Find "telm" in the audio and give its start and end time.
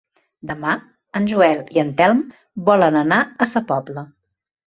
2.01-2.25